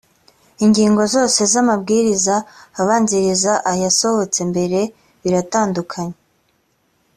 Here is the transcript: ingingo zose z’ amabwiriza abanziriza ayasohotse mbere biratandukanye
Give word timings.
ingingo 0.63 1.01
zose 1.13 1.39
z’ 1.51 1.53
amabwiriza 1.61 2.35
abanziriza 2.81 3.53
ayasohotse 3.71 4.39
mbere 4.51 4.79
biratandukanye 5.21 6.17